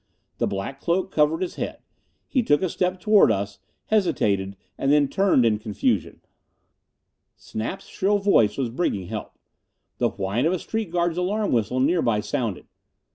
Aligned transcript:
The 0.39 0.47
black 0.47 0.81
cloak 0.81 1.11
covered 1.11 1.43
his 1.43 1.57
head. 1.57 1.77
He 2.25 2.41
took 2.41 2.63
a 2.63 2.69
step 2.69 2.99
toward 2.99 3.31
us, 3.31 3.59
hesitated, 3.85 4.57
and 4.75 4.91
then 4.91 5.07
turned 5.07 5.45
in 5.45 5.59
confusion. 5.59 6.21
Snap's 7.35 7.85
shrill 7.85 8.17
voice 8.17 8.57
was 8.57 8.71
bringing 8.71 9.09
help. 9.09 9.37
The 9.99 10.09
whine 10.09 10.47
of 10.47 10.53
a 10.53 10.57
street 10.57 10.89
guard's 10.89 11.19
alarm 11.19 11.51
whistle 11.51 11.79
nearby 11.79 12.19
sounded. 12.19 12.65